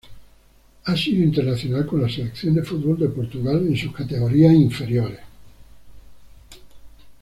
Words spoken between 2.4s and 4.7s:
de fútbol de Portugal en sus categorías